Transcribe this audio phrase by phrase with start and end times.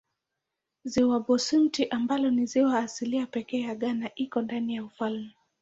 [0.83, 5.35] Ziwa Bosumtwi ambalo ni ziwa asilia pekee ya Ghana liko ndani ya ufalme.